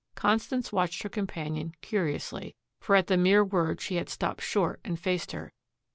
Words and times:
Constance 0.15 0.71
watched 0.71 1.03
her 1.03 1.09
companion 1.09 1.75
curiously, 1.81 2.55
for 2.79 2.95
at 2.95 3.05
the 3.05 3.17
mere 3.17 3.43
word 3.45 3.79
she 3.79 3.97
had 3.97 4.09
stopped 4.09 4.41
short 4.41 4.79
and 4.83 4.99
faced 4.99 5.31
her. 5.31 5.53